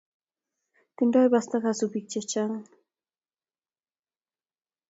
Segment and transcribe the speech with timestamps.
[0.95, 2.55] Tindo pasta kasubik che chang